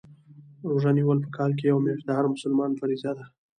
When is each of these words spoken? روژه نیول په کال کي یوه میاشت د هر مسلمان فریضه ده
روژه 0.69 0.91
نیول 0.97 1.17
په 1.23 1.29
کال 1.37 1.51
کي 1.57 1.63
یوه 1.67 1.83
میاشت 1.85 2.03
د 2.07 2.11
هر 2.17 2.25
مسلمان 2.33 2.71
فریضه 2.79 3.11
ده 3.17 3.23